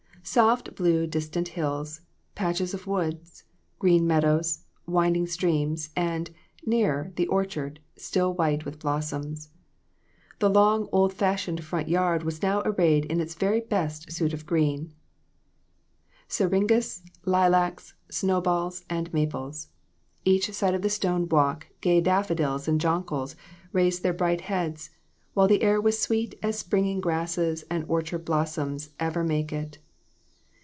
[0.23, 2.01] Soft blue distant hills,
[2.35, 3.43] patches of woods,
[3.79, 6.29] green meadows, winding streams, and,
[6.63, 9.49] nearer, the orchard, still white with blossoms.
[10.37, 14.45] The long, old fashioned front yard was now arrayed in its very best suit of
[14.45, 14.93] green
[16.27, 19.69] syrin gas, lilacs, snowballs and maples.
[20.23, 23.35] Each side of the stone walk gay daffodils and jonquils
[23.73, 24.91] raised their bright heads,
[25.33, 29.79] while the air was sweet as springing grass and orchard blossoms ever make it.